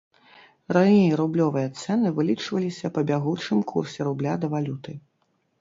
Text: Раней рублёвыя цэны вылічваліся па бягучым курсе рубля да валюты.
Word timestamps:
Раней 0.77 1.11
рублёвыя 1.19 1.67
цэны 1.83 2.07
вылічваліся 2.21 2.93
па 2.97 3.01
бягучым 3.13 3.63
курсе 3.73 3.99
рубля 4.11 4.33
да 4.43 4.53
валюты. 4.57 4.91